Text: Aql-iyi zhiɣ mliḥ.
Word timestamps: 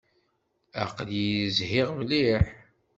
Aql-iyi 0.83 1.45
zhiɣ 1.57 1.89
mliḥ. 1.99 2.43